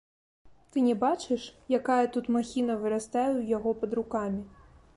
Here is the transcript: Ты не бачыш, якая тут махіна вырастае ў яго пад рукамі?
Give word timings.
Ты 0.75 0.85
не 0.85 0.95
бачыш, 1.03 1.43
якая 1.79 1.99
тут 2.15 2.31
махіна 2.37 2.79
вырастае 2.85 3.27
ў 3.39 3.55
яго 3.57 3.69
пад 3.83 3.91
рукамі? 4.01 4.41